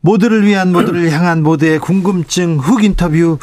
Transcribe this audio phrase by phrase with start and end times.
[0.00, 3.38] 모두를 위한 모두를 향한 모두의 궁금증 훅 인터뷰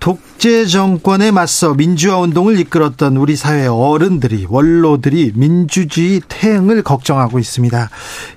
[0.00, 7.90] 독재 정권에 맞서 민주화 운동을 이끌었던 우리 사회 어른들이 원로들이 민주주의 태행을 걱정하고 있습니다.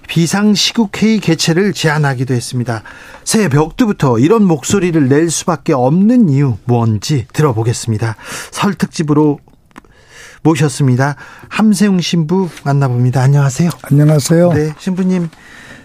[0.07, 2.83] 비상시국회의 개최를 제안하기도 했습니다.
[3.23, 8.17] 새벽 때부터 이런 목소리를 낼 수밖에 없는 이유 뭔지 들어보겠습니다.
[8.51, 9.39] 설 특집으로
[10.43, 11.15] 모셨습니다.
[11.49, 13.21] 함세웅 신부 만나봅니다.
[13.21, 13.69] 안녕하세요.
[13.83, 14.53] 안녕하세요.
[14.53, 15.29] 네, 신부님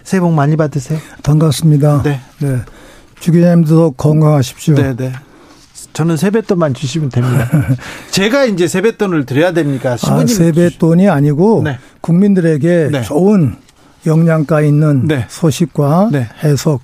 [0.07, 0.99] 새해 복 많이 받으세요.
[1.21, 2.01] 반갑습니다.
[2.03, 2.21] 네.
[2.39, 2.61] 네.
[3.19, 4.75] 주기자님도 건강하십시오.
[4.75, 5.11] 네, 네.
[5.91, 7.49] 저는 세뱃돈만 주시면 됩니다.
[8.11, 9.97] 제가 이제 세뱃돈을 드려야 됩니까?
[10.01, 11.77] 아, 세뱃돈이 아니고 네.
[11.99, 13.01] 국민들에게 네.
[13.01, 13.57] 좋은
[14.05, 15.25] 영양가 있는 네.
[15.27, 16.29] 소식과 네.
[16.41, 16.79] 해석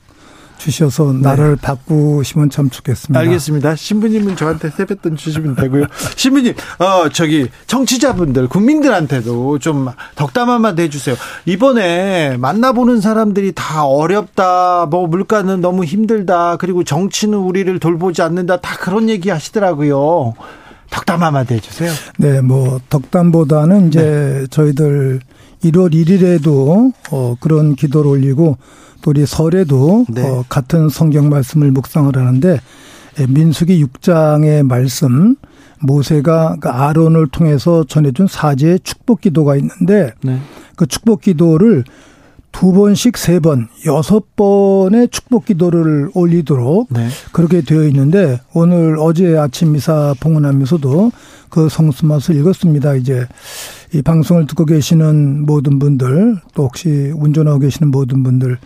[0.58, 1.62] 주셔서 나를 네.
[1.62, 3.20] 바꾸시면 참 좋겠습니다.
[3.20, 3.76] 알겠습니다.
[3.76, 5.86] 신부님은 저한테 세뱃돈 주시면 되고요.
[6.16, 11.16] 신부님, 어, 저기, 청취자분들, 국민들한테도 좀 덕담 한마디 해주세요.
[11.46, 18.78] 이번에 만나보는 사람들이 다 어렵다, 뭐, 물가는 너무 힘들다, 그리고 정치는 우리를 돌보지 않는다, 다
[18.78, 20.34] 그런 얘기 하시더라고요.
[20.90, 21.92] 덕담 한마디 해주세요.
[22.18, 24.48] 네, 뭐, 덕담보다는 이제 네.
[24.50, 25.20] 저희들
[25.64, 28.58] 1월 1일에도 어, 그런 기도를 올리고
[29.02, 30.22] 또 우리 설에도 네.
[30.22, 32.60] 어, 같은 성경 말씀을 묵상을 하는데
[33.20, 35.36] 예, 민수기 6장의 말씀
[35.82, 40.40] 모세가 그 아론을 통해서 전해준 사제의 축복 기도가 있는데 네.
[40.76, 41.84] 그 축복 기도를
[42.54, 47.08] 두 번씩 세 번, 여섯 번의 축복 기도를 올리도록 네.
[47.32, 51.12] 그렇게 되어 있는데 오늘 어제 아침 미사 봉헌하면서도
[51.50, 52.94] 그 성수맛을 읽었습니다.
[52.96, 53.28] 이제
[53.94, 58.58] 이 방송을 듣고 계시는 모든 분들 또 혹시 운전하고 계시는 모든 분들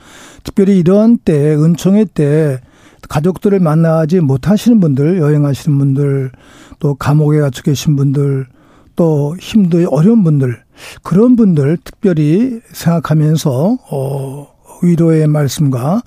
[0.44, 2.62] 특별히 이런 때 은총회 때
[3.10, 6.32] 가족들을 만나지 못하시는 분들 여행하시는 분들
[6.80, 8.48] 또 감옥에 갇혀 계신 분들
[8.96, 10.64] 또 힘도 어려운 분들
[11.04, 14.48] 그런 분들 특별히 생각하면서 어
[14.82, 16.04] 위로의 말씀과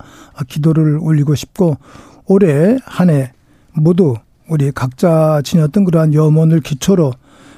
[0.47, 1.77] 기도를 올리고 싶고
[2.25, 3.33] 올해 한 해
[3.73, 4.15] 모두
[4.49, 7.13] 우리 각자 지녔던 그러한 염원을 기초로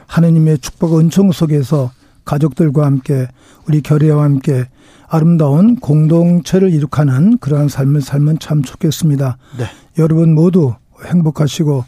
[0.08, 1.92] 하느님의 축복 은총 속에서
[2.26, 3.28] 가족들과 함께
[3.68, 4.68] 우리 결의와 함께
[5.08, 9.38] 아름다운 공동체를 이룩하는 그러한 삶을 살면 참 좋겠습니다.
[9.58, 9.66] 네.
[9.98, 10.74] 여러분 모두
[11.06, 11.86] 행복하시고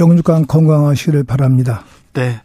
[0.00, 1.84] 영육간 건강하시기를 바랍니다.
[2.12, 2.40] 네.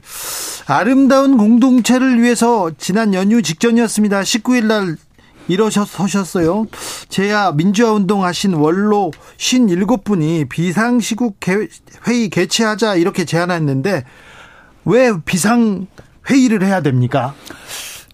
[0.68, 4.22] 아름다운 공동체를 위해서 지난 연휴 직전이었습니다.
[4.22, 4.98] 19일 날
[5.48, 6.68] 일어서셨어요.
[7.10, 11.38] 제야 민주화 운동하신 원로 57분이 비상시국
[12.08, 14.06] 회의 개최하자 이렇게 제안했는데
[14.86, 15.88] 왜 비상
[16.30, 17.34] 회의를 해야 됩니까?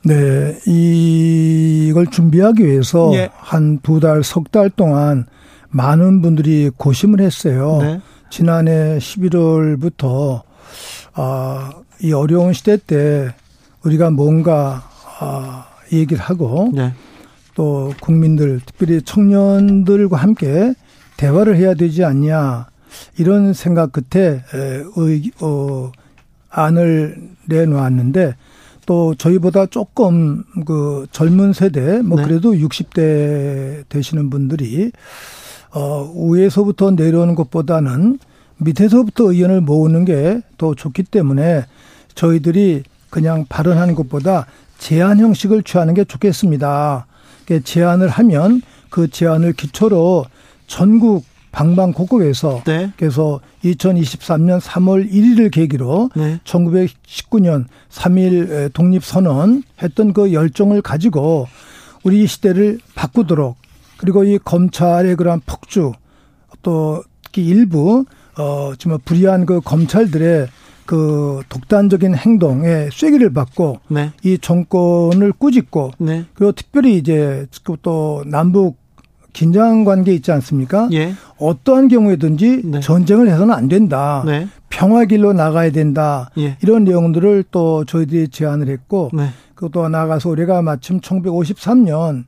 [0.03, 3.29] 네, 이걸 준비하기 위해서 예.
[3.35, 5.25] 한두 달, 석 달 동안
[5.69, 7.79] 많은 분들이 고심을 했어요.
[7.81, 8.01] 네.
[8.29, 10.41] 지난해 11월부터
[11.13, 11.71] 아,
[12.01, 13.33] 이 어려운 시대 때
[13.83, 14.83] 우리가 뭔가
[15.19, 16.93] 아, 얘기를 하고 네.
[17.55, 20.73] 또 국민들 특별히 청년들과 함께
[21.17, 22.67] 대화를 해야 되지 않냐
[23.17, 25.91] 이런 생각 끝에 의, 어,
[26.49, 28.35] 안을 내놓았는데
[28.85, 32.23] 또 저희보다 조금 그 젊은 세대 뭐 네.
[32.25, 34.91] 그래도 60대 되시는 분들이
[35.71, 38.19] 어 위에서부터 내려오는 것보다는
[38.57, 41.65] 밑에서부터 의견을 모으는 게 더 좋기 때문에
[42.13, 44.45] 저희들이 그냥 발언하는 것보다
[44.77, 47.07] 제안 형식을 취하는 게 좋겠습니다.
[47.63, 48.61] 제안을 하면
[48.91, 50.25] 그 제안을 기초로
[50.67, 52.91] 전국 방방곡곡에서 네.
[52.97, 56.39] 그래서 2023년 3월 1일을 계기로 네.
[56.43, 61.47] 1919년 3일 독립선언 했던 그 열정을 가지고
[62.03, 63.57] 우리 시대를 바꾸도록
[63.97, 65.91] 그리고 이 검찰의 그러한 폭주
[66.61, 68.05] 또 특히 일부
[68.37, 70.47] 어 정말 불의한 그 검찰들의
[70.85, 74.11] 그 독단적인 행동에 쐐기를 받고 네.
[74.23, 76.25] 이 정권을 꾸짖고 네.
[76.33, 77.45] 그리고 특별히 이제
[77.83, 78.78] 또 남북
[79.39, 80.89] 긴장 관계 있지 않습니까?
[80.91, 81.13] 예.
[81.37, 82.79] 어떠한 경우에든지 네.
[82.81, 84.21] 전쟁을 해서는 안 된다.
[84.25, 84.49] 네.
[84.67, 86.29] 평화 길로 나가야 된다.
[86.37, 86.57] 예.
[86.61, 89.29] 이런 내용들을 또 저희들이 제안을 했고 네.
[89.55, 92.25] 그것도 나가서 우리가 마침 1953년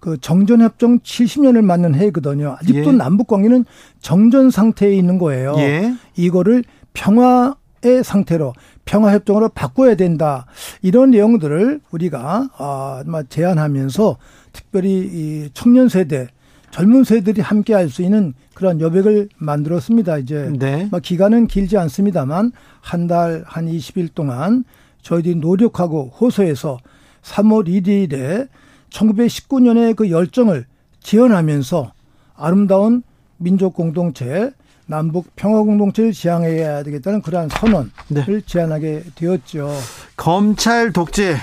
[0.00, 2.58] 그 정전 협정 70년을 맞는 해거든요.
[2.60, 2.92] 아직도 예.
[2.92, 3.64] 남북 관계는
[4.02, 5.54] 정전 상태에 있는 거예요.
[5.56, 5.94] 예.
[6.14, 8.52] 이거를 평화 의 상태로
[8.84, 10.44] 평화협정으로 바꿔야 된다.
[10.82, 14.18] 이런 내용들을 우리가 아, 제안하면서
[14.52, 16.28] 특별히 이 청년 세대
[16.70, 20.18] 젊은 세들이 함께 할 수 있는 그런 여백을 만들었습니다.
[20.18, 20.86] 이제 네.
[20.90, 24.64] 뭐 기간은 길지 않습니다만 한달한 20일 동안
[25.02, 26.78] 저희들이 노력하고 호소해서
[27.22, 28.48] 3월 1일에
[28.90, 30.66] 1919년의 그 열정을
[31.00, 31.92] 지원하면서
[32.36, 33.02] 아름다운
[33.38, 34.52] 민족 공동체
[34.86, 38.40] 남북 평화 공동체를 지향해야 되겠다는 그러한 선언을 네.
[38.44, 39.70] 제안하게 되었죠.
[40.16, 41.36] 검찰 독재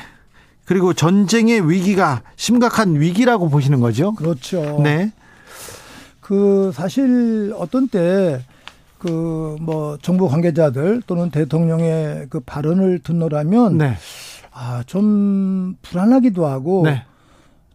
[0.68, 4.14] 그리고 전쟁의 위기가 심각한 위기라고 보시는 거죠?
[4.14, 4.80] 그렇죠.
[4.84, 5.12] 네.
[6.22, 8.42] 그 사실 어떤 때
[9.00, 13.94] 그 뭐 정부 관계자들 또는 대통령의 그 발언을 듣노라면 네.
[14.52, 17.04] 아 좀 불안하기도 하고 네.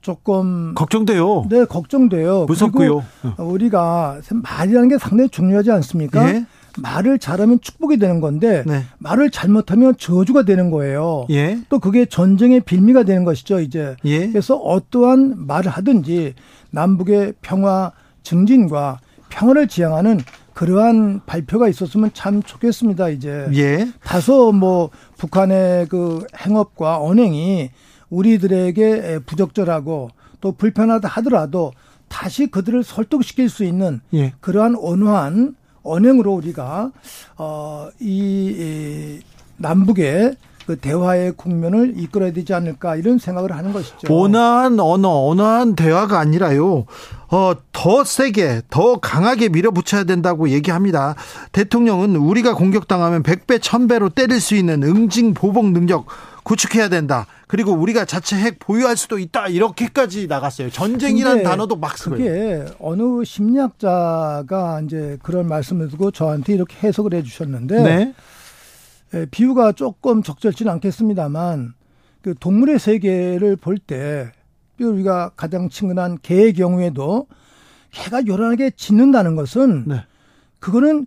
[0.01, 1.47] 조금 걱정돼요.
[1.49, 2.47] 네, 걱정돼요.
[2.47, 3.05] 무섭고요.
[3.39, 6.29] 우리가 말이라는 게 상당히 중요하지 않습니까?
[6.29, 6.45] 예?
[6.79, 8.85] 말을 잘하면 축복이 되는 건데 네.
[8.99, 11.27] 말을 잘못하면 저주가 되는 거예요.
[11.31, 11.59] 예?
[11.69, 13.97] 또 그게 전쟁의 빌미가 되는 것이죠, 이제.
[14.05, 14.29] 예?
[14.29, 16.35] 그래서 어떠한 말을 하든지
[16.71, 17.93] 남북의 평화
[18.23, 20.21] 증진과 평화를 지향하는
[20.55, 23.49] 그러한 발표가 있었으면 참 좋겠습니다, 이제.
[23.55, 23.89] 예?
[24.05, 27.71] 다소 뭐 북한의 그 행업과 언행이
[28.11, 30.11] 우리들에게 부적절하고
[30.41, 31.73] 또 불편하다 하더라도
[32.09, 34.35] 다시 그들을 설득시킬 수 있는 예.
[34.41, 36.91] 그러한 온화한 언행으로 우리가
[37.37, 39.21] 어이 이
[39.57, 40.37] 남북의
[40.67, 44.13] 그 대화의 국면을 이끌어야 되지 않을까 이런 생각을 하는 것이죠.
[44.15, 46.87] 온화한 언어, 온화한 대화가 아니라요.
[47.31, 51.15] 어, 더 세게, 더 강하게 밀어붙여야 된다고 얘기합니다.
[51.53, 56.07] 대통령은 우리가 공격당하면 100배, 1000배로 때릴 수 있는 응징 보복 능력
[56.43, 57.27] 구축해야 된다.
[57.47, 59.49] 그리고 우리가 자체 핵 보유할 수도 있다.
[59.49, 60.71] 이렇게까지 나갔어요.
[60.71, 62.19] 전쟁이라는 단어도 막 쓰고요.
[62.19, 68.15] 그게 어느 심리학자가 이제 그런 말씀을 두고 저한테 이렇게 해석을 해 주셨는데 네.
[69.15, 71.75] 예, 비유가 조금 적절치는 않겠습니다만
[72.23, 74.33] 그 동물의 세계를 볼 때
[74.81, 77.27] 우리가 가장 친근한 개의 경우에도
[77.93, 80.05] 개가 요란하게 짖는다는 것은 네.
[80.59, 81.07] 그거는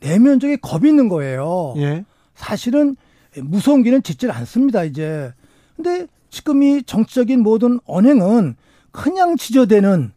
[0.00, 1.74] 내면적인 겁이 있는 거예요.
[1.78, 2.04] 예.
[2.34, 2.94] 사실은
[3.42, 5.32] 무서운 개는 짖질 않습니다, 이제.
[5.76, 8.56] 근데 지금 이 정치적인 모든 언행은
[8.90, 10.12] 그냥 지저대는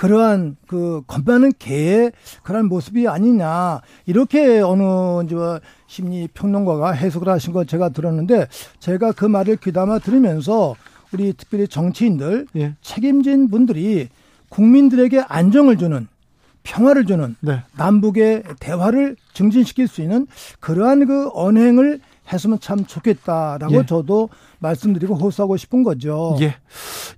[0.00, 2.12] 그러한 그 건반은 개의
[2.42, 4.82] 그런 모습이 아니냐 이렇게 어느
[5.24, 5.36] 이제
[5.88, 8.46] 심리 평론가가 해석을 하신 거 제가 들었는데
[8.78, 10.74] 제가 그 말을 귀담아 들으면서
[11.12, 12.74] 우리 특별히 정치인들 예.
[12.80, 14.08] 책임진 분들이
[14.48, 16.08] 국민들에게 안정을 주는
[16.62, 17.62] 평화를 주는 네.
[17.76, 20.26] 남북의 대화를 증진시킬 수 있는
[20.60, 22.00] 그러한 그 언행을
[22.32, 23.86] 했으면 참 좋겠다라고 예.
[23.86, 24.28] 저도
[24.60, 26.36] 말씀드리고 호소하고 싶은 거죠.
[26.40, 26.56] 예.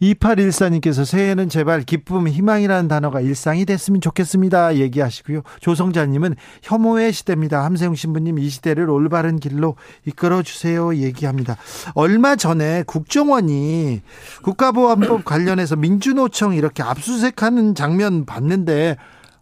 [0.00, 4.76] 2814님께서 새해는 제발 기쁨, 희망이라는 단어가 일상이 됐으면 좋겠습니다.
[4.76, 5.43] 얘기하시고요.
[5.61, 7.64] 조성자님은 혐오의 시대입니다.
[7.64, 9.76] 함세웅 신부님 이 시대를 올바른 길로
[10.06, 10.94] 이끌어 주세요.
[10.94, 11.56] 얘기합니다.
[11.94, 14.03] 얼마 전에 국정원이
[14.43, 18.97] 국가보안법 관련해서 민주노총 이렇게 압수수색하는 장면 봤는데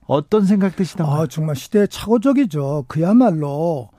[0.07, 1.09] 어떤 생각 드시나요?
[1.09, 2.87] 아, 정말 시대 착오적이죠.
[2.89, 3.91] 그야말로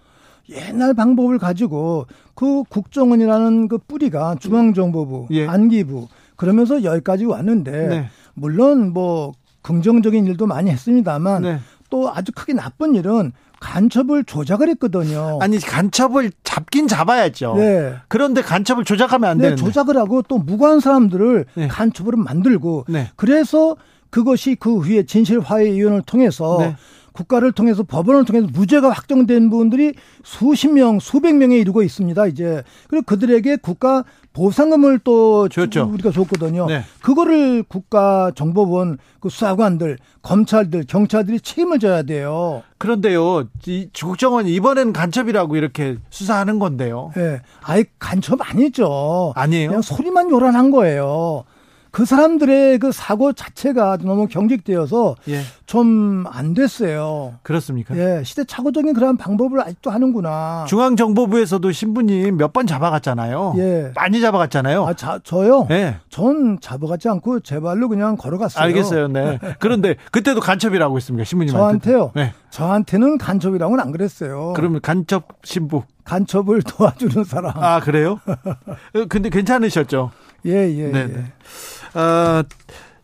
[0.50, 5.48] 옛날 방법을 가지고 그 국정원이라는 그 뿌리가 중앙정보부, 예.
[5.48, 8.06] 안기부 그러면서 여기까지 왔는데 네.
[8.34, 11.60] 물론 뭐 긍정적인 일도 많이 했습니다만 네.
[11.90, 15.38] 또 아주 크게 나쁜 일은 간첩을 조작을 했거든요.
[15.40, 17.54] 아니 간첩을 잡긴 잡아야죠.
[17.58, 17.96] 네.
[18.08, 19.64] 그런데 간첩을 조작하면 안 네, 되는데.
[19.64, 21.68] 조작을 하고 또 무고한 사람들을 네.
[21.68, 23.12] 간첩으로 만들고 네.
[23.16, 23.76] 그래서
[24.10, 26.76] 그것이 그 후에 진실화해위원을 통해서 네.
[27.14, 32.28] 국가를 통해서 법원을 통해서 무죄가 확정된 분들이 수십 명, 수백 명에 이르고 있습니다.
[32.28, 34.04] 이제 그리고 그들에게 국가
[34.34, 35.90] 보상금을 또 줬죠.
[35.92, 36.66] 우리가 줬거든요.
[36.68, 36.84] 네.
[37.02, 42.64] 그거를 국가 정보원 그 수사관들, 검찰들, 경찰들이 책임을 져야 돼요.
[42.78, 47.12] 그런데요, 이 국정원이 이번에는 간첩이라고 이렇게 수사하는 건데요.
[47.18, 47.20] 예.
[47.20, 47.42] 네.
[47.62, 49.34] 아예 간첩 아니죠.
[49.36, 49.68] 아니에요.
[49.70, 51.44] 그냥 소리만 요란한 거예요.
[51.92, 55.42] 그 사람들의 그 사고 자체가 너무 경직되어서 예.
[55.66, 57.34] 좀안 됐어요.
[57.44, 57.98] 그렇습니까?
[57.98, 60.66] 예, 시대착오적인 그런 방법을 아직도 하는구나.
[60.70, 63.54] 중앙정보부에서도 신부님 몇 번 잡아갔잖아요.
[63.58, 63.92] 예.
[63.96, 64.86] 많이 잡아갔잖아요.
[64.86, 65.68] 아, 자, 저요?
[65.72, 65.98] 예.
[66.10, 68.62] 전 잡아가지 않고 제 발로 그냥 걸어갔어요.
[68.64, 69.08] 알겠어요.
[69.08, 69.40] 네.
[69.60, 71.24] 그런데 그때도 간첩이라고 했습니까?
[71.26, 71.60] 신부님한테.
[71.92, 72.12] 저한테요?
[72.16, 72.34] 네.
[72.50, 74.54] 저한테는 간첩이라고는 안 그랬어요.
[74.56, 75.84] 그러면 간첩 신부.
[76.04, 77.54] 간첩을 도와주는 사람.
[77.56, 78.20] 아, 그래요?
[79.08, 80.12] 근데 괜찮으셨죠?
[80.46, 80.88] 예, 예.
[80.88, 81.08] 네.
[81.10, 82.00] 예.
[82.00, 82.44] 어,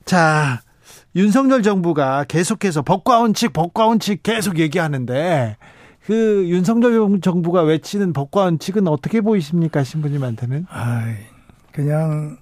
[0.06, 0.62] 자,
[1.16, 5.58] 윤석열 정부가 계속해서 법과 원칙, 법과 원칙 계속 얘기하는데
[6.06, 10.68] 그 윤석열 정부가 외치는 법과 원칙은 어떻게 보이십니까, 신부님한테는?
[10.70, 11.14] 아,
[11.72, 12.38] 그냥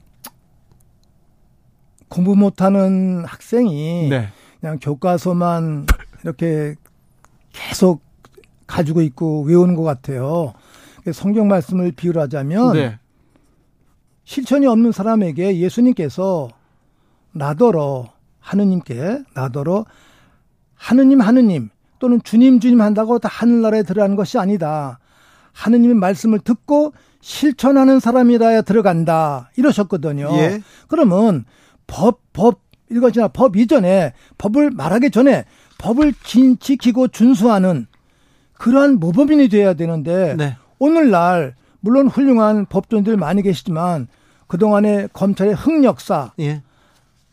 [2.10, 4.30] 공부 못하는 학생이 네.
[4.60, 5.88] 그냥 교과서만
[6.24, 6.76] 이렇게
[7.52, 8.04] 계속
[8.68, 10.54] 가지고 있고 외우는 것 같아요.
[11.14, 13.00] 성경 말씀을 비유하자면 네.
[14.26, 16.50] 실천이 없는 사람에게 예수님께서
[17.32, 19.86] 나더러 하느님께 나더러
[20.76, 25.00] 하느님 하느님 또는 주님 주님 한다고 다 하늘나라에 들어가는 것이 아니다.
[25.54, 29.50] 하느님의 말씀을 듣고 실천하는 사람이라야 들어간다.
[29.56, 30.30] 이러셨거든요.
[30.34, 30.62] 예.
[30.88, 31.46] 그러면
[31.88, 32.60] 법, 법,
[32.92, 35.46] 이것이나 법 이전에 법을 말하기 전에
[35.78, 36.14] 법을
[36.60, 37.88] 지키고 준수하는
[38.54, 40.58] 그러한 모범인이 돼야 되는데 네.
[40.78, 41.56] 오늘날
[41.86, 44.08] 물론 훌륭한 법조인들 많이 계시지만
[44.48, 46.64] 그동안의 검찰의 흑역사 예.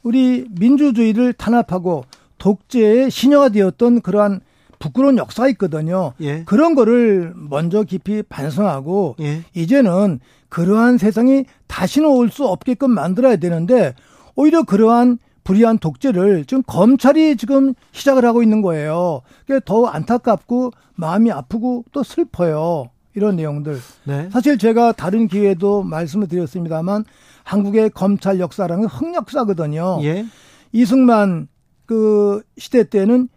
[0.03, 2.05] 우리 민주주의를 탄압하고
[2.37, 4.41] 독재의 신여가 되었던 그러한
[4.79, 6.13] 부끄러운 역사가 있거든요.
[6.21, 6.45] 예.
[6.45, 9.43] 그런 거를 먼저 깊이 반성하고 예.
[9.55, 13.95] 이제는 그러한 세상이 다시는 올 수 없게끔 만들어야 되는데
[14.35, 19.23] 오히려 그러한 불의한 독재를 지금 검찰이 지금 시작을 하고 있는 거예요.
[19.47, 22.91] 그게 더 안타깝고 마음이 아프고 또 슬퍼요.
[23.15, 23.79] 이런 내용들.
[24.05, 24.29] 네.
[24.31, 27.05] 사실 제가 다른 기회에도 말씀을 드렸습니다만
[27.45, 29.99] 한국의 검찰 역사라는 흑역사거든요.
[30.03, 30.25] 예.
[30.73, 31.49] 이승만
[31.87, 33.29] 그 시대 때는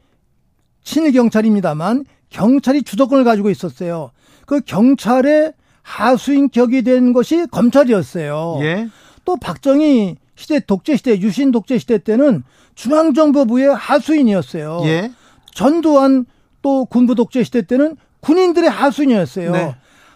[0.84, 4.12] 친일 경찰입니다만 경찰이 주도권을 가지고 있었어요.
[4.46, 8.60] 그 경찰의 하수인 격이 된 것이 검찰이었어요.
[8.62, 8.90] 예.
[9.26, 12.44] 또 박정희 시대 독재 시대 유신 독재 시대 때는
[12.76, 14.82] 중앙정보부의 하수인이었어요.
[14.84, 15.12] 예.
[15.54, 16.26] 전두환
[16.62, 19.52] 또 군부 독재 시대 때는 군인들의 하수인이었어요.
[19.52, 19.76] 네.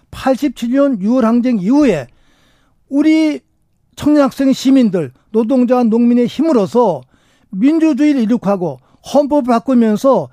[0.09, 2.07] 87년 6월 항쟁 이후에
[2.89, 3.39] 우리
[3.95, 7.01] 청년 학생 시민들 노동자와 농민의 힘으로서
[7.51, 8.79] 민주주의를 이룩하고
[9.13, 10.29] 헌법을 바꾸면서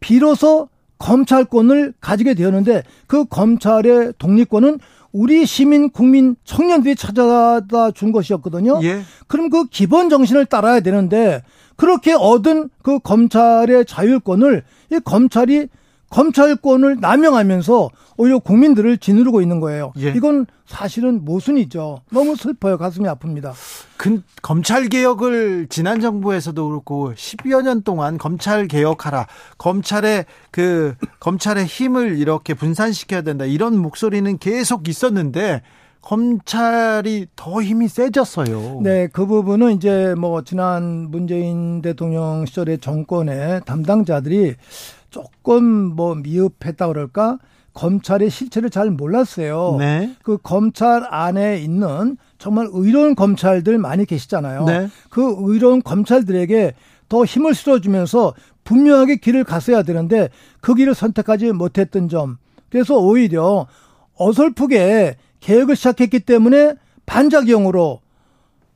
[0.00, 4.78] 비로소 검찰권을 가지게 되었는데 그 검찰의 독립권은
[5.12, 8.80] 우리 시민, 국민, 청년들이 찾아다 준 것이었거든요.
[8.82, 9.00] 예.
[9.26, 11.42] 그럼 그 기본 정신을 따라야 되는데
[11.76, 15.68] 그렇게 얻은 그 검찰의 자율권을 이 검찰이
[16.10, 19.92] 검찰권을 남용하면서 오히려 국민들을 지누르고 있는 거예요.
[19.98, 20.10] 예.
[20.10, 22.00] 이건 사실은 모순이죠.
[22.10, 22.78] 너무 슬퍼요.
[22.78, 23.52] 가슴이 아픕니다.
[23.96, 29.26] 근, 검찰 개혁을 지난 정부에서도 그렇고 10여 년 동안 검찰 개혁하라.
[29.58, 33.44] 검찰의 그 검찰의 힘을 이렇게 분산시켜야 된다.
[33.44, 35.62] 이런 목소리는 계속 있었는데
[36.00, 38.80] 검찰이 더 힘이 세졌어요.
[38.82, 44.54] 네, 그 부분은 이제 뭐 지난 문재인 대통령 시절의 정권의 담당자들이
[45.10, 47.38] 조금 뭐 미흡했다 그럴까?
[47.74, 49.76] 검찰의 실체를 잘 몰랐어요.
[49.78, 50.14] 네.
[50.22, 54.64] 그 검찰 안에 있는 정말 의로운 검찰들 많이 계시잖아요.
[54.64, 54.88] 네.
[55.10, 56.74] 그 의로운 검찰들에게
[57.08, 58.34] 더 힘을 실어주면서
[58.64, 60.28] 분명하게 길을 갔어야 되는데
[60.60, 62.38] 그 길을 선택하지 못했던 점.
[62.68, 63.66] 그래서 오히려
[64.16, 66.74] 어설프게 개혁을 시작했기 때문에
[67.06, 68.00] 반작용으로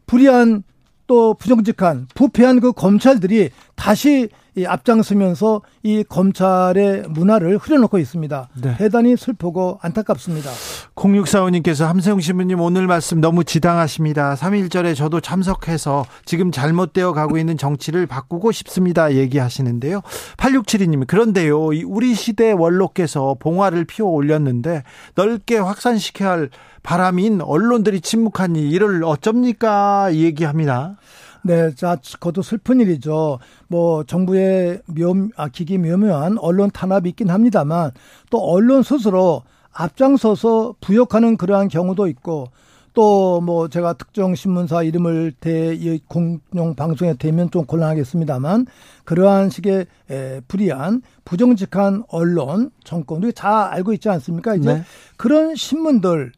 [0.06, 0.62] 불의한
[1.06, 8.48] 또 부정직한 부패한 그 검찰들이 다시 이 앞장서면서 이 검찰의 문화를 흐려놓고 있습니다.
[8.60, 8.76] 네.
[8.76, 10.50] 대단히 슬프고 안타깝습니다.
[10.94, 14.34] 0645님께서 함세웅 신부님 오늘 말씀 너무 지당하십니다.
[14.34, 19.14] 3.1절에 저도 참석해서 지금 잘못되어 가고 있는 정치를 바꾸고 싶습니다.
[19.14, 20.02] 얘기하시는데요.
[20.36, 21.68] 8672님 그런데요.
[21.86, 24.82] 우리 시대 원로께서 봉화를 피워 올렸는데
[25.14, 26.50] 넓게 확산시켜야 할
[26.82, 30.14] 바람인 언론들이 침묵하니 이를 어쩝니까?
[30.14, 30.96] 얘기합니다.
[31.44, 33.38] 네, 자, 그것도 슬픈 일이죠.
[33.68, 37.90] 뭐 정부의 묘, 아, 기기 묘묘한 언론 탄압이 있긴 합니다만
[38.30, 42.48] 또 언론 스스로 앞장서서 부역하는 그러한 경우도 있고
[42.94, 45.76] 또 뭐 제가 특정 신문사 이름을 대
[46.08, 48.66] 공용 방송에 대면 좀 곤란하겠습니다만
[49.04, 54.54] 그러한 식의 에, 불이한 부정직한 언론 정권들이 다 알고 있지 않습니까?
[54.54, 54.82] 이제 네.
[55.16, 56.32] 그런 신문들을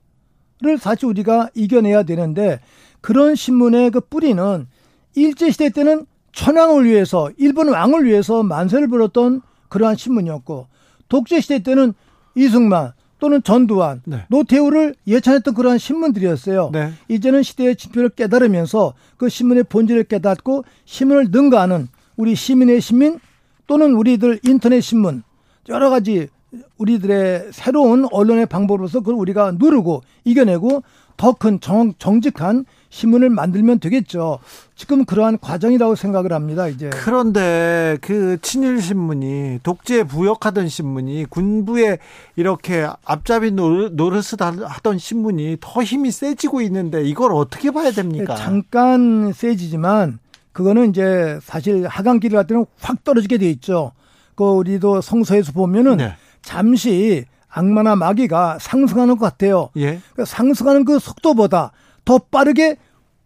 [0.78, 2.60] 사실 우리가 이겨내야 되는데
[3.00, 4.66] 그런 신문의 그 뿌리는
[5.14, 10.66] 일제시대 때는 천황을 위해서 일본 왕을 위해서 만세를 불었던 그러한 신문이었고
[11.08, 11.94] 독재시대 때는
[12.34, 14.26] 이승만 또는 전두환, 네.
[14.28, 16.70] 노태우를 예찬했던 그러한 신문들이었어요.
[16.72, 16.92] 네.
[17.08, 23.18] 이제는 시대의 지표를 깨달으면서 그 신문의 본질을 깨닫고 신문을 능가하는 우리 시민의 시민
[23.66, 25.22] 또는 우리들 인터넷 신문
[25.68, 26.28] 여러 가지
[26.76, 30.82] 우리들의 새로운 언론의 방법으로서 그걸 우리가 누르고 이겨내고
[31.16, 31.60] 더 큰
[31.98, 34.38] 정직한 신문을 만들면 되겠죠.
[34.76, 36.90] 지금 그러한 과정이라고 생각을 합니다, 이제.
[36.90, 41.98] 그런데 그 친일 신문이 독재 부역하던 신문이 군부에
[42.36, 48.36] 이렇게 앞잡이 노릇을 하던 신문이 더 힘이 세지고 있는데 이걸 어떻게 봐야 됩니까?
[48.36, 50.20] 네, 잠깐 세지지만
[50.52, 53.90] 그거는 이제 사실 하강기를 할 때는 확 떨어지게 돼 있죠.
[54.36, 56.14] 그 우리도 성서에서 보면은 네.
[56.42, 59.70] 잠시 악마나 마귀가 상승하는 것 같아요.
[59.76, 60.00] 예.
[60.14, 61.72] 그 상승하는 그 속도보다
[62.04, 62.76] 더 빠르게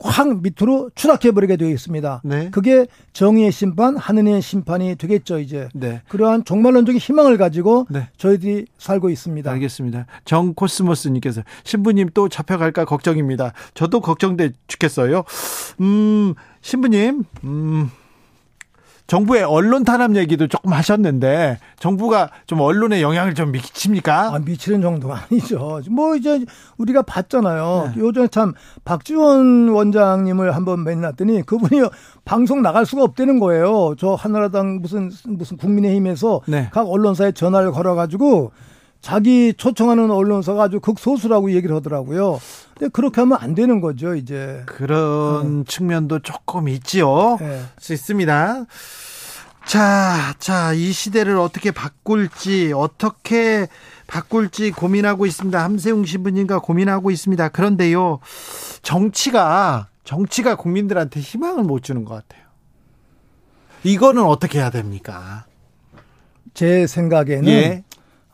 [0.00, 2.22] 확 밑으로 추락해버리게 되어 있습니다.
[2.24, 2.50] 네.
[2.50, 5.68] 그게 정의의 심판, 하느님의 심판이 되겠죠, 이제.
[5.74, 6.02] 네.
[6.08, 8.08] 그러한 종말론적인 희망을 가지고 네.
[8.16, 9.50] 저희들이 살고 있습니다.
[9.50, 10.06] 알겠습니다.
[10.24, 13.52] 정코스모스님께서 신부님 또 잡혀갈까 걱정입니다.
[13.74, 15.24] 저도 걱정돼 죽겠어요.
[15.80, 17.90] 음, 신부님, 음,
[19.08, 24.34] 정부의 언론 탄압 얘기도 조금 하셨는데 정부가 좀 언론에 영향을 좀 미칩니까?
[24.34, 25.80] 아, 미치는 정도가 아니죠.
[25.90, 26.44] 뭐 이제
[26.76, 27.92] 우리가 봤잖아요.
[27.94, 28.00] 네.
[28.02, 28.52] 요즘에 참
[28.84, 31.88] 박지원 원장님을 한번 만났더니 그분이
[32.26, 33.94] 방송 나갈 수가 없다는 거예요.
[33.98, 36.68] 저 한나라당 무슨 무슨 국민의힘에서 네.
[36.70, 38.52] 각 언론사에 전화를 걸어가지고
[39.00, 42.40] 자기 초청하는 언론사가 아주 극소수라고 얘기를 하더라고요.
[42.74, 44.62] 근데 그렇게 하면 안 되는 거죠, 이제.
[44.66, 45.64] 그런 음.
[45.64, 47.36] 측면도 조금 있지요.
[47.40, 47.62] 네.
[47.78, 48.66] 수 있습니다.
[49.66, 53.68] 자, 자, 이 시대를 어떻게 바꿀지, 어떻게
[54.06, 55.62] 바꿀지 고민하고 있습니다.
[55.62, 57.50] 함세웅 신부님과 고민하고 있습니다.
[57.50, 58.20] 그런데요,
[58.82, 62.48] 정치가, 정치가 국민들한테 희망을 못 주는 것 같아요.
[63.84, 65.44] 이거는 어떻게 해야 됩니까?
[66.54, 67.84] 제 생각에는 예.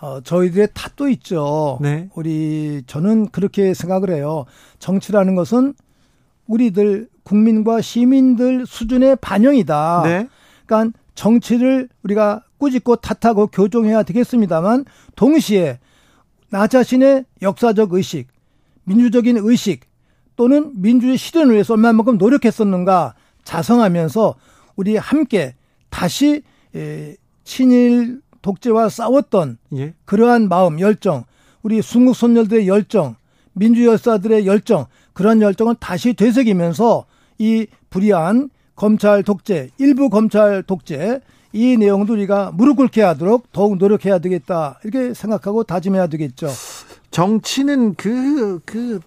[0.04, 1.78] 어, 저희들의 탓도 있죠.
[1.80, 2.11] 네.
[2.14, 4.44] 우리 저는 그렇게 생각을 해요.
[4.78, 5.73] 정치라는 것은
[6.46, 10.02] 우리들 국민과 시민들 수준의 반영이다.
[10.04, 10.28] 네.
[10.66, 14.84] 그러니까 정치를 우리가 꾸짖고 탓하고 교정해야 되겠습니다만
[15.16, 15.78] 동시에
[16.50, 18.28] 나 자신의 역사적 의식,
[18.84, 19.87] 민주적인 의식
[20.37, 24.34] 또는 민주의 실현을 위해서 얼마만큼 노력했었는가 자성하면서
[24.76, 25.54] 우리 함께
[25.88, 26.42] 다시
[27.44, 29.94] 친일 독재와 싸웠던 예.
[30.04, 31.24] 그러한 마음, 열정,
[31.62, 33.16] 우리 순국 선열들의 열정,
[33.54, 34.84] 민주 열사들의 열정,
[35.14, 37.06] 그런 열정을 다시 되새기면서
[37.38, 41.20] 이 불의한 검찰 독재, 일부 검찰 독재
[41.54, 46.48] 이 내용도 우리가 무릎 꿇게 하도록 더욱 노력해야 되겠다 이렇게 생각하고 다짐해야 되겠죠.
[47.10, 49.00] 정치는 그, 그,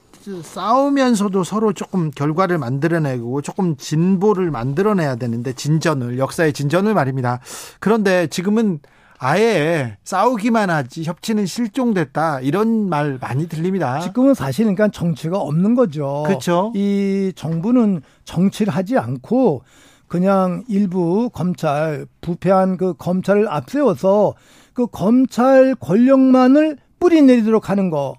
[0.43, 7.39] 싸우면서도 서로 조금 결과를 만들어내고 조금 진보를 만들어내야 되는데 진전을 역사의 진전을 말입니다.
[7.79, 8.79] 그런데 지금은
[9.19, 13.99] 아예 싸우기만 하지 협치는 실종됐다 이런 말 많이 들립니다.
[13.99, 16.23] 지금은 사실 그러니까 정치가 없는 거죠.
[16.27, 16.71] 그렇죠.
[16.75, 19.63] 이 정부는 정치를 하지 않고
[20.07, 24.35] 그냥 일부 검찰 부패한 그 검찰을 앞세워서
[24.73, 28.15] 그 검찰 권력만을 뿌리 내리도록 하는 거.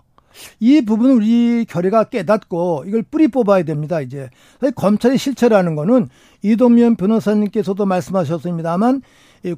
[0.61, 4.31] 이 부분은 우리 결의가 깨닫고 이걸 뿌리 뽑아야 됩니다, 이제.
[4.77, 6.09] 검찰의 실체라는 거는
[6.43, 9.03] 이동면 변호사님께서도 말씀하셨습니다만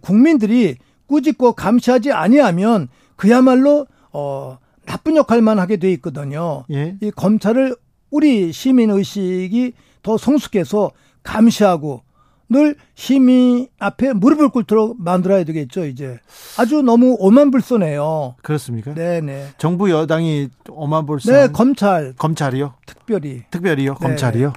[0.01, 0.77] 국민들이
[1.15, 6.65] 꾸짖고 감시하지 아니하면 그야말로 어 나쁜 역할만 하게 돼 있거든요.
[6.71, 6.97] 예.
[7.03, 7.77] 이 검찰을
[8.11, 10.93] 우리 시민 의식이 더 성숙해서
[11.23, 12.03] 감시하고
[12.49, 16.19] 늘 힘이 앞에 무릎을 꿇도록 만들어야 되겠죠, 이제.
[16.59, 18.35] 아주 너무 오만불손해요.
[18.43, 18.93] 그렇습니까?
[18.95, 19.51] 네네.
[19.59, 21.33] 정부 여당이 오만불손.
[21.33, 22.13] 네, 검찰.
[22.19, 22.75] 검찰이요?
[22.87, 23.43] 특별히.
[23.53, 23.95] 특별히요?
[23.95, 23.99] 네.
[24.01, 24.53] 검찰이요?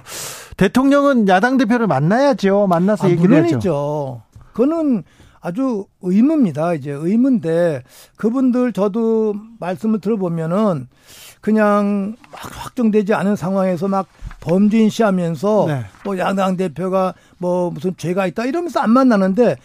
[0.56, 2.66] 대통령은 야당 대표를 만나야죠.
[2.66, 3.56] 만나서 아, 얘기를 물론이죠.
[3.56, 4.22] 하죠.
[4.52, 5.04] 그거는
[5.44, 6.72] 아주 의무입니다.
[6.72, 7.82] 이제 의무인데
[8.16, 10.88] 그분들 저도 말씀을 들어보면은
[11.42, 14.06] 그냥 막 확정되지 않은 상황에서 막
[14.40, 15.84] 범죄인 시하면서 네.
[16.02, 19.56] 뭐 야당 대표가 뭐 무슨 죄가 있다 이러면서 안 만나는데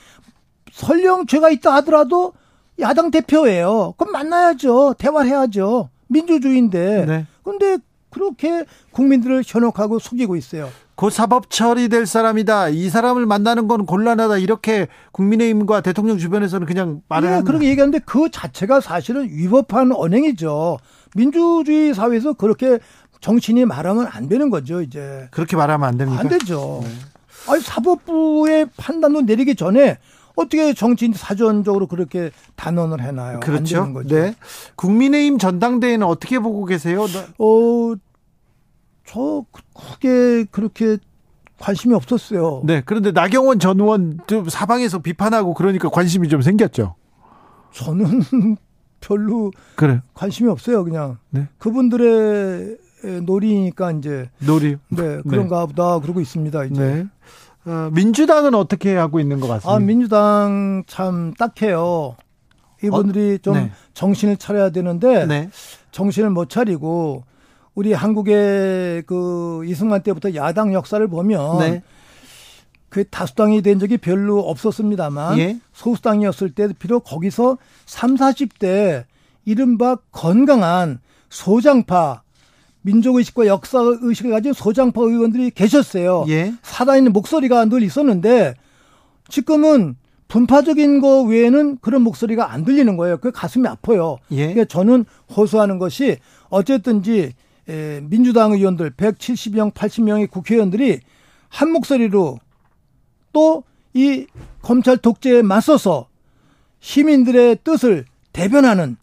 [0.74, 2.34] 설령 죄가 있다 하더라도
[2.82, 3.94] 야당 대표예요.
[3.98, 4.96] 그럼 만나야죠.
[4.98, 5.88] 대화를 해야죠.
[6.08, 7.06] 민주주의인데.
[7.06, 7.26] 네.
[7.42, 7.78] 근데
[8.10, 10.70] 그렇게 국민들을 현혹하고 속이고 있어요.
[11.00, 12.68] 곧 사법 처리될 사람이다.
[12.68, 14.40] 이 사람을 만나는 건 곤란하다.
[14.40, 20.78] 이렇게 국민의힘과 대통령 주변에서는 그냥 말을 네, 그렇게 얘기하는데 그 자체가 사실은 위법한 언행이죠.
[21.16, 22.80] 민주주의 사회에서 그렇게
[23.22, 25.30] 정치인이 말하면 안 되는 거죠, 이제.
[25.32, 26.20] 그렇게 말하면 안 됩니까?
[26.20, 26.82] 안 되죠.
[26.84, 26.90] 네.
[27.48, 30.00] 아니, 사법부의 판단도 내리기 전에
[30.36, 33.40] 어떻게 정치인 사전적으로 그렇게 단언을 해놔요?
[33.40, 33.90] 그렇죠.
[34.06, 34.36] 네.
[34.76, 37.06] 국민의힘 전당대회는 어떻게 보고 계세요?
[37.38, 37.96] 어,
[39.10, 39.44] 저
[39.74, 40.98] 크게 그렇게
[41.58, 42.62] 관심이 없었어요.
[42.64, 42.84] 네.
[42.86, 46.94] 그런데 나경원 전 의원 사방에서 비판하고 그러니까 관심이 좀 생겼죠.
[47.72, 48.22] 저는
[49.02, 50.02] 별로 그래.
[50.14, 50.84] 관심이 없어요.
[50.84, 51.48] 그냥 네.
[51.58, 52.78] 그분들의
[53.24, 54.78] 놀이니까 이제 놀이.
[54.90, 55.66] 네, 그런가 네.
[55.66, 56.66] 보다 그러고 있습니다.
[56.66, 57.10] 이제.
[57.66, 57.72] 네.
[57.72, 59.74] 어, 민주당은 어떻게 하고 있는 것 같습니다.
[59.74, 62.16] 아, 민주당 참 딱해요.
[62.84, 63.38] 이분들이 어?
[63.40, 63.72] 좀 네.
[63.96, 65.50] 정신을 차려야 되는데 네.
[65.92, 67.24] 정신을 못 차리고
[67.76, 71.84] 우리 한국의 그 이승만 때부터 야당 역사를 보면 네.
[72.90, 75.60] 그 다수당이 된 적이 별로 없었습니다만 예?
[75.74, 79.06] 소수당이었을 때 비록 거기서 3, 40대
[79.46, 82.24] 이른바 건강한 소장파
[82.82, 86.26] 민족의식과 역사의식을 가진 소장파 의원들이 계셨어요.
[86.30, 86.54] 예?
[86.64, 88.56] 살아있는 목소리가 늘 있었는데
[89.30, 89.96] 지금은
[90.28, 93.18] 분파적인 거 외에는 그런 목소리가 안 들리는 거예요.
[93.18, 94.18] 그 가슴이 아파요.
[94.32, 94.54] 예?
[94.54, 95.06] 그러니까 저는
[95.36, 96.18] 호소하는 것이
[96.50, 97.34] 어쨌든지
[97.70, 101.00] 에, 민주당 의원들 170명, 80명의 국회의원들이
[101.50, 102.40] 한 목소리로
[103.32, 104.26] 또 이
[104.62, 106.08] 검찰 독재에 맞서서
[106.80, 108.98] 시민들의 뜻을 대변하는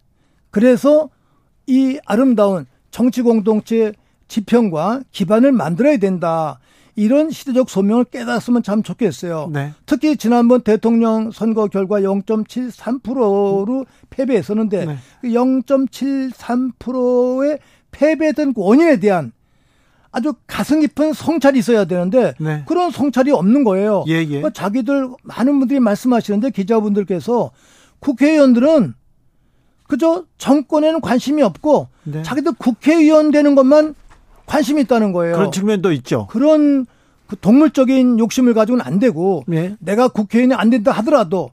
[0.50, 1.08] 그래서
[1.66, 3.92] 이 아름다운 정치 공동체
[4.28, 6.58] 지평과 기반을 만들어야 된다.
[6.98, 9.50] 이런 시대적 소명을 깨닫으면 참 좋겠어요.
[9.52, 9.74] 네.
[9.84, 14.96] 특히 지난번 대통령 선거 결과 0.73%로 패배했었는데 네.
[15.24, 19.32] 0.73%의 그 패배된 원인에 대한
[20.12, 22.62] 아주 가슴 깊은 성찰이 있어야 되는데 네.
[22.66, 24.04] 그런 성찰이 없는 거예요.
[24.08, 24.26] 예, 예.
[24.26, 27.50] 그러니까 자기들 많은 분들이 말씀하시는데 기자분들께서
[28.00, 28.94] 국회의원들은
[29.88, 32.22] 그저 정권에는 관심이 없고 네.
[32.22, 33.94] 자기들 국회의원 되는 것만
[34.46, 35.36] 관심이 있다는 거예요.
[35.36, 36.26] 그런 측면도 있죠.
[36.30, 36.86] 그런
[37.26, 39.76] 그 동물적인 욕심을 가지고는 안 되고 네.
[39.80, 41.50] 내가 국회의원이 안 된다 하더라도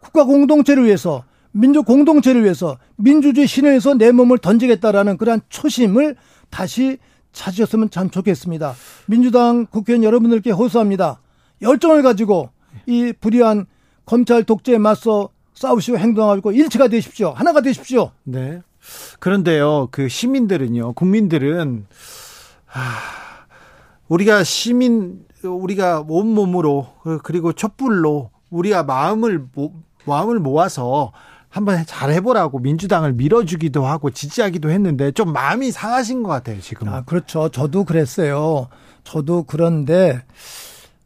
[0.00, 6.16] 국가 공동체를 위해서 민족 공동체를 위해서 민주주의 신을 해서내 몸을 던지겠다라는 그러한 초심을
[6.50, 6.98] 다시
[7.32, 8.74] 찾으셨으면 참 좋겠습니다.
[9.06, 11.20] 민주당 국회의원 여러분들께 호소합니다.
[11.62, 12.50] 열정을 가지고
[12.86, 13.66] 이 불의한
[14.04, 17.30] 검찰 독재에 맞서 싸우시고 행동하고 일치가 되십시오.
[17.30, 18.10] 하나가 되십시오.
[18.24, 18.60] 네.
[19.20, 21.86] 그런데요, 그 시민들은요, 국민들은
[22.72, 23.46] 아,
[24.08, 26.88] 우리가 시민 우리가 온몸으로
[27.22, 29.46] 그리고 촛불로 우리가 마음을
[30.04, 31.12] 마음을 모아서
[31.54, 36.88] 한번 잘 해보라고 민주당을 밀어주기도 하고 지지하기도 했는데 좀 마음이 상하신 것 같아요 지금.
[36.88, 37.48] 아 그렇죠.
[37.48, 38.66] 저도 그랬어요.
[39.04, 40.20] 저도 그런데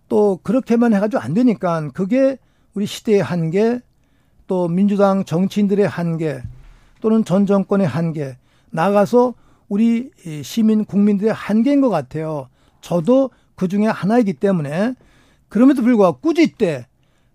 [0.08, 2.38] 또 그렇게만 해가지고 안 되니까 그게
[2.72, 3.80] 우리 시대의 한계,
[4.46, 6.40] 또 민주당 정치인들의 한계,
[7.02, 8.38] 또는 전 정권의 한계,
[8.70, 9.34] 나가서
[9.68, 10.08] 우리
[10.42, 12.48] 시민 국민들의 한계인 것 같아요.
[12.80, 14.94] 저도 그 중에 하나이기 때문에
[15.50, 16.86] 그럼에도 불구하고 꾸짖 때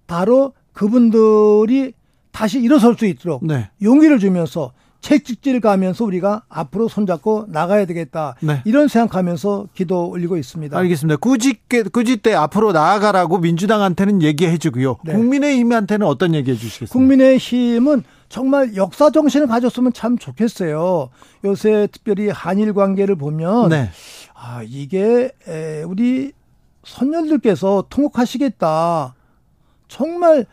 [0.07, 1.93] 바로 그분들이
[2.33, 3.69] 다시 일어설 수 있도록 네.
[3.81, 8.35] 용기를 주면서 책찍질 가면서 우리가 앞으로 손잡고 나가야 되겠다.
[8.41, 8.61] 네.
[8.63, 10.77] 이런 생각하면서 기도 올리고 있습니다.
[10.77, 11.17] 알겠습니다.
[11.17, 14.97] 꾸짖게, 꾸짖 때 앞으로 나아가라고 민주당한테는 얘기해 주고요.
[15.03, 15.13] 네.
[15.13, 16.93] 국민의힘한테는 어떤 얘기해 주시겠습니까?
[16.93, 21.09] 국민의힘은 정말 역사 정신을 가졌으면 참 좋겠어요.
[21.43, 23.89] 요새 특별히 한일 관계를 보면 네.
[24.33, 26.31] 아 이게 에, 우리
[26.85, 29.15] 선녀들께서 통곡하시겠다.
[29.87, 30.45] 정말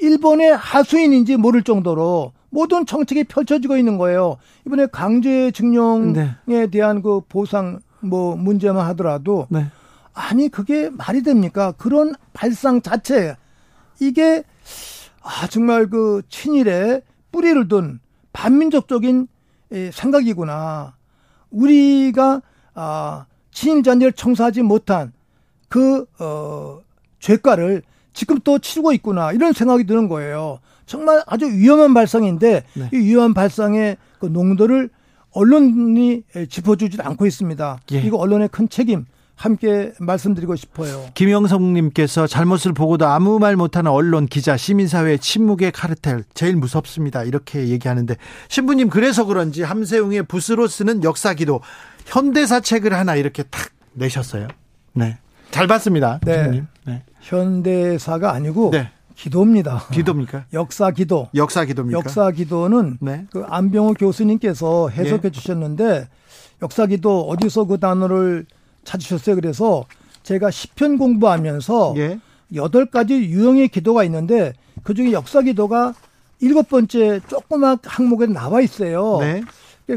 [0.00, 4.38] 일본의 하수인인지 모를 정도로 모든 정책이 펼쳐지고 있는 거예요.
[4.66, 6.66] 이번에 강제징용에 네.
[6.68, 9.66] 대한 그 보상 뭐 문제만 하더라도 네.
[10.12, 11.72] 아니 그게 말이 됩니까?
[11.76, 13.36] 그런 발상 자체
[14.00, 14.42] 이게
[15.22, 18.00] 아, 정말 그 친일에 뿌리를 둔
[18.32, 19.28] 반민족적인
[19.92, 20.94] 생각이구나.
[21.50, 22.42] 우리가
[22.74, 25.12] 아, 친일 잔재를 청소하지 못한
[25.68, 26.80] 그, 어,
[27.20, 29.32] 죄가를 지금 또 치르고 있구나.
[29.32, 30.60] 이런 생각이 드는 거예요.
[30.86, 32.90] 정말 아주 위험한 발상인데 네.
[32.92, 34.90] 이 위험한 발상의 그 농도를
[35.32, 37.80] 언론이 짚어주지 않고 있습니다.
[37.92, 38.00] 예.
[38.00, 41.06] 이거 언론의 큰 책임 함께 말씀드리고 싶어요.
[41.14, 47.22] 김영성님께서 잘못을 보고도 아무 말 못하는 언론, 기자, 시민사회 침묵의 카르텔 제일 무섭습니다.
[47.22, 48.16] 이렇게 얘기하는데
[48.48, 51.60] 신부님 그래서 그런지 함세웅의 붓으로 쓰는 역사기도
[52.04, 54.48] 현대사 책을 하나 이렇게 탁 내셨어요.
[54.92, 55.16] 네,
[55.50, 56.20] 잘 봤습니다.
[56.24, 56.62] 네.
[56.84, 57.02] 네.
[57.20, 58.90] 현대사가 아니고 네.
[59.14, 59.86] 기도입니다.
[59.92, 60.46] 기도입니까?
[60.54, 61.28] 역사 기도.
[61.34, 61.98] 역사 기도입니까?
[61.98, 63.26] 역사 기도는 네.
[63.30, 65.30] 그 안병호 교수님께서 해석해 네.
[65.30, 66.08] 주셨는데
[66.62, 68.46] 역사 기도 어디서 그 단어를
[68.84, 69.36] 찾으셨어요.
[69.36, 69.84] 그래서
[70.22, 72.20] 제가 시편 공부하면서 예.
[72.54, 75.94] 여덟 가지 유형의 기도가 있는데 그 중에 역사 기도가
[76.40, 79.18] 일곱 번째 조그맣 항목에 나와 있어요.
[79.20, 79.42] 네.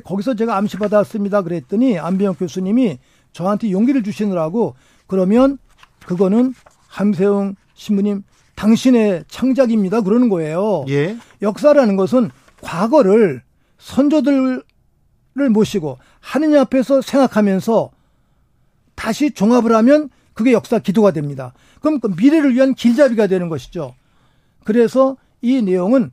[0.04, 1.44] 거기서 제가 암시 받았습니다.
[1.44, 2.98] 그랬더니 안병혁 교수님이
[3.32, 4.76] 저한테 용기를 주시느라고
[5.14, 5.60] 그러면
[6.08, 6.56] 그거는
[6.88, 8.24] 함세웅 신부님
[8.56, 10.02] 당신의 창작입니다.
[10.02, 10.86] 그러는 거예요.
[10.90, 11.16] 예.
[11.44, 12.32] 역사라는 것은
[12.64, 13.44] 과거를
[13.78, 14.64] 선조들을
[15.52, 17.92] 모시고 하느님 앞에서 생각하면서
[18.96, 21.54] 다시 종합을 하면 그게 역사 기도가 됩니다.
[21.80, 23.94] 그럼 그 미래를 위한 길잡이가 되는 것이죠.
[24.64, 26.10] 그래서 이 내용은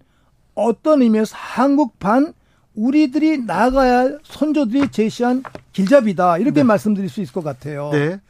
[0.54, 2.34] 어떤 의미에서 한국판
[2.74, 6.36] 우리들이 나가야 할 선조들이 제시한 길잡이다.
[6.36, 6.64] 이렇게 네.
[6.64, 7.88] 말씀드릴 수 있을 것 같아요.
[7.92, 8.20] 네.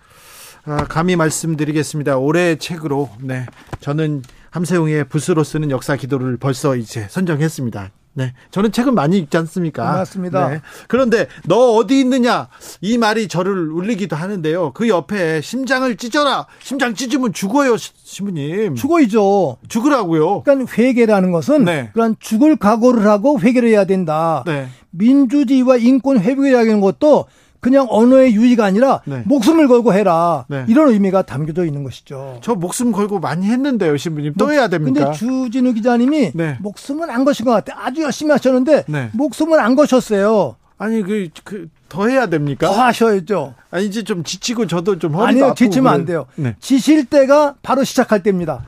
[0.65, 2.19] 아, 감히 말씀드리겠습니다.
[2.19, 3.47] 올해의 책으로, 네.
[3.81, 7.91] 저는 함세웅의 붓으로 쓰는 역사 기도를 벌써 이제 선정했습니다.
[8.13, 8.35] 네.
[8.51, 9.85] 저는 책은 많이 읽지 않습니까?
[9.85, 10.49] 맞습니다.
[10.49, 10.61] 네.
[10.89, 12.49] 그런데 너 어디 있느냐?
[12.81, 14.73] 이 말이 저를 울리기도 하는데요.
[14.73, 16.47] 그 옆에 심장을 찢어라.
[16.61, 18.75] 심장 찢으면 죽어요, 신부님.
[18.75, 19.59] 죽어이죠.
[19.69, 20.43] 죽으라고요.
[20.43, 21.91] 그러니까 회계라는 것은 네.
[21.93, 24.43] 그런 죽을 각오를 하고 회계를 해야 된다.
[24.45, 24.67] 네.
[24.91, 27.27] 민주주의와 인권 회복이라는 것도
[27.61, 29.23] 그냥 언어의 유의가 아니라 네.
[29.27, 30.47] 목숨을 걸고 해라.
[30.49, 30.65] 네.
[30.69, 32.39] 이런 의미가 담겨져 있는 것이죠.
[32.43, 34.35] 저 목숨 걸고 많이 했는데요, 신부님.
[34.39, 35.05] 또 목, 해야 됩니까?
[35.05, 36.57] 근데 주진우 기자님이 네.
[36.61, 37.77] 목숨은 안 거신 것 같아요.
[37.85, 39.11] 아주 열심히 하셨는데 네.
[39.13, 40.57] 목숨을 안 거셨어요.
[40.79, 42.67] 아니 그, 그, 더 해야 됩니까?
[42.69, 43.55] 더 하셔야죠.
[43.71, 46.25] 아니, 이제 좀 지치고 저도 좀 허리도 아니요, 지치면 안 돼요.
[46.37, 46.57] 네.
[46.59, 48.65] 지실 때가 바로 시작할 때입니다.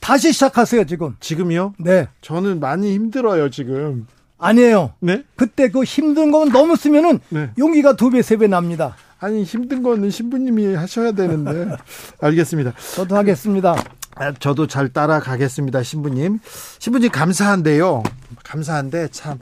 [0.00, 1.16] 다시 시작하세요, 지금.
[1.20, 1.74] 지금요?
[1.78, 2.08] 네.
[2.20, 4.06] 저는 많이 힘들어요, 지금.
[4.42, 4.92] 아니에요.
[5.00, 5.22] 네?
[5.36, 7.50] 그때 그 힘든 거면 너무 쓰면은 네.
[7.58, 8.96] 용기가 두 배, 세 배 납니다.
[9.18, 11.76] 아니 힘든 거는 신부님이 하셔야 되는데
[12.20, 12.72] 알겠습니다.
[12.96, 13.76] 저도 하겠습니다.
[14.16, 16.40] 아, 저도 잘 따라가겠습니다, 신부님.
[16.80, 18.02] 신부님 감사한데요.
[18.44, 19.38] 감사한데 참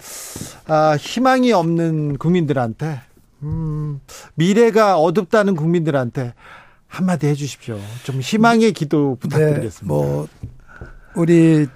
[0.67, 3.01] 아, 희망이 없는 국민들한테
[3.43, 4.01] 음,
[4.35, 6.35] 미래가 어둡다는 국민들한테
[6.87, 7.79] 한마디 해 주십시오.
[8.05, 9.81] 좀 희망의 기도 부탁드리겠습니다.
[9.81, 10.29] 네, 뭐
[11.17, 11.67] 우리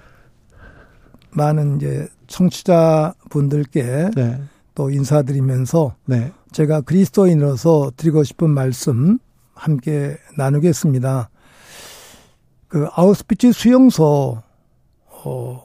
[1.31, 4.41] 많은 이제 청취자분들께 네.
[4.73, 6.31] 또 인사드리면서 네.
[6.51, 9.19] 제가 그리스도인으로서 드리고 싶은 말씀
[9.53, 11.29] 함께 나누겠습니다.
[12.67, 14.41] 그 아우스피츠 수용소
[15.23, 15.63] 어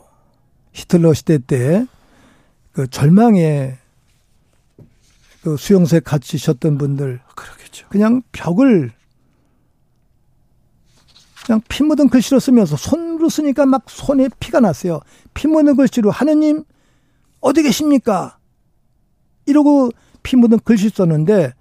[0.72, 1.86] 히틀러 시대 때
[2.72, 3.76] 그 절망의
[5.42, 7.88] 그 수용소에 갇히셨던 분들 그렇겠죠.
[7.88, 8.92] 그냥 벽을
[11.50, 15.00] 그냥 피 묻은 글씨로 쓰면서 손으로 쓰니까 막 손에 피가 났어요.
[15.34, 16.62] 피 묻은 글씨로 하느님
[17.40, 18.38] 어디 계십니까?
[19.46, 19.90] 이러고
[20.22, 21.52] 피 묻은 글씨 썼는데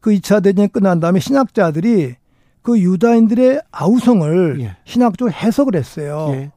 [0.00, 2.16] 그 2차 대전이 끝난 다음에 신학자들이
[2.62, 4.76] 그 유다인들의 아우성을 예.
[4.84, 6.30] 신학적으로 해석을 했어요.
[6.32, 6.52] 예.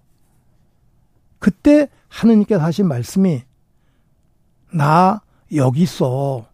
[1.37, 3.43] 그때 하느님께서 하신 말씀이
[4.73, 5.21] 나
[5.53, 6.47] 여기 있어.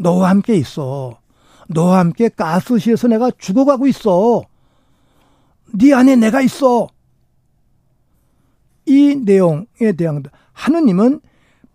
[0.00, 1.20] 너와 함께 있어.
[1.68, 4.49] 너와 함께 가스시에서 내가 죽어가고 있어.
[5.72, 6.88] 네 안에 내가 있어.
[8.86, 11.20] 이 내용에 대한 하느님은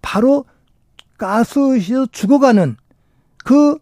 [0.02, 0.46] 바로
[1.18, 2.76] 가스시에서 죽어가는
[3.44, 3.78] 그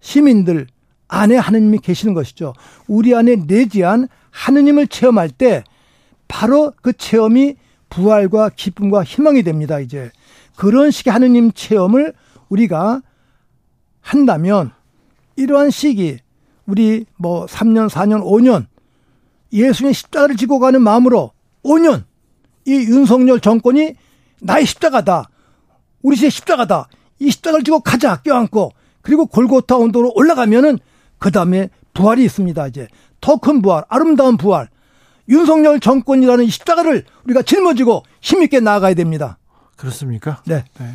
[0.00, 0.66] 시민들
[1.08, 2.54] 안에 하느님이 계시는 것이죠.
[2.88, 5.62] 우리 안에 내지한 하느님을 체험할 때
[6.26, 7.56] 바로 그 체험이
[7.90, 10.10] 부활과 기쁨과 희망이 됩니다, 이제.
[10.56, 12.14] 그런 식의 하느님 체험을
[12.48, 13.02] 우리가
[14.00, 14.72] 한다면
[15.36, 16.18] 이러한 시기,
[16.66, 18.66] 우리 뭐 3년, 4년, 5년
[19.52, 21.32] 예수님의 십자가를 지고 가는 마음으로
[21.64, 22.04] 5년
[22.66, 23.94] 이 윤석열 정권이
[24.40, 25.28] 나의 십자가다.
[26.02, 26.88] 우리 의 십자가다.
[27.18, 28.72] 이 십자가를 지고 가자, 껴안고.
[29.02, 30.78] 그리고 골고타 온도로 올라가면은
[31.18, 32.66] 그 다음에 부활이 있습니다.
[32.68, 32.88] 이제
[33.20, 34.68] 더 큰 부활, 아름다운 부활.
[35.28, 39.38] 윤석열 정권이라는 십자가를 우리가 짊어지고 힘있게 나아가야 됩니다.
[39.76, 40.42] 그렇습니까?
[40.46, 40.64] 네.
[40.78, 40.94] 네.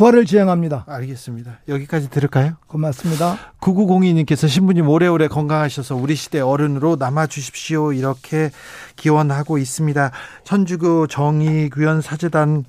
[0.00, 0.86] 부활을 지향합니다.
[0.88, 1.58] 알겠습니다.
[1.68, 2.54] 여기까지 들을까요?
[2.66, 3.36] 고맙습니다.
[3.60, 7.92] 9902님께서 신부님 오래오래 건강하셔서 우리 시대 어른으로 남아 주십시오.
[7.92, 8.50] 이렇게
[8.96, 10.10] 기원하고 있습니다.
[10.44, 12.64] 천주교 정의구현 사재단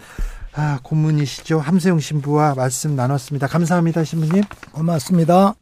[0.53, 1.59] 아, 고문이시죠.
[1.59, 3.47] 함세용 신부와 말씀 나눴습니다.
[3.47, 4.43] 감사합니다, 신부님.
[4.73, 5.60] 고맙습니다.